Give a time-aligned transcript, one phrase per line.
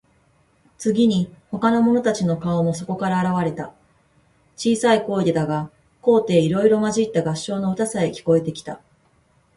[0.79, 3.71] 次に、ほかの者たちの顔もそこから現われた。
[4.57, 5.69] 小さい声でだが、
[6.01, 8.81] 高低いろいろまじった合唱の歌さえ、聞こえてきた。